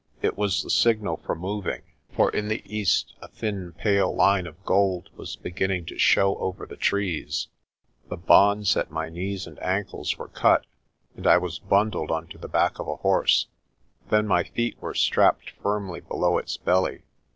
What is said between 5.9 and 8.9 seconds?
show over the trees. The bonds at